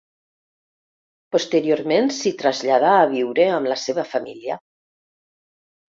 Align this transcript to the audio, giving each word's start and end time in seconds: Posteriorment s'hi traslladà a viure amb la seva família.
Posteriorment 1.35 2.09
s'hi 2.21 2.33
traslladà 2.41 2.95
a 3.03 3.07
viure 3.15 3.45
amb 3.59 3.73
la 3.73 3.81
seva 3.85 4.07
família. 4.15 4.61